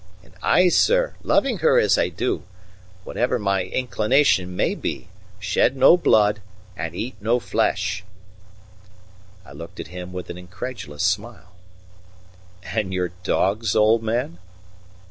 And 0.23 0.33
I, 0.41 0.69
sir, 0.69 1.13
loving 1.21 1.59
her 1.59 1.77
as 1.77 1.95
I 1.95 2.09
do, 2.09 2.41
whatever 3.03 3.37
my 3.37 3.65
inclination 3.65 4.55
may 4.55 4.73
be, 4.73 5.09
shed 5.37 5.77
no 5.77 5.95
blood 5.95 6.41
and 6.75 6.95
eat 6.95 7.13
no 7.21 7.39
flesh." 7.39 8.03
I 9.45 9.51
looked 9.51 9.79
at 9.79 9.89
him 9.89 10.11
with 10.11 10.31
an 10.31 10.39
incredulous 10.39 11.03
smile. 11.03 11.51
"And 12.63 12.91
your 12.91 13.09
dogs, 13.23 13.75
old 13.75 14.01
man?" 14.01 14.39